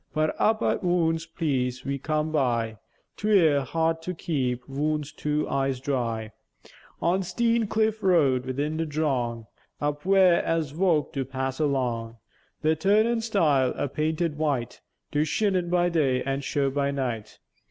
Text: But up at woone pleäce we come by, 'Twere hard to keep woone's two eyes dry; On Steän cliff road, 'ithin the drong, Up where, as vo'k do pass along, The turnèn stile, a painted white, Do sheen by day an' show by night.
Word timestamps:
But 0.15 0.35
up 0.39 0.63
at 0.63 0.81
woone 0.83 1.17
pleäce 1.37 1.85
we 1.85 1.99
come 1.99 2.31
by, 2.31 2.77
'Twere 3.17 3.61
hard 3.61 4.01
to 4.01 4.15
keep 4.15 4.65
woone's 4.67 5.11
two 5.11 5.47
eyes 5.47 5.79
dry; 5.79 6.31
On 7.03 7.21
Steän 7.21 7.69
cliff 7.69 8.01
road, 8.01 8.49
'ithin 8.49 8.77
the 8.77 8.87
drong, 8.87 9.45
Up 9.79 10.03
where, 10.03 10.43
as 10.43 10.71
vo'k 10.73 11.13
do 11.13 11.23
pass 11.23 11.59
along, 11.59 12.17
The 12.63 12.75
turnèn 12.75 13.21
stile, 13.21 13.73
a 13.77 13.87
painted 13.87 14.39
white, 14.39 14.81
Do 15.11 15.23
sheen 15.23 15.69
by 15.69 15.89
day 15.89 16.23
an' 16.23 16.41
show 16.41 16.71
by 16.71 16.89
night. 16.89 17.37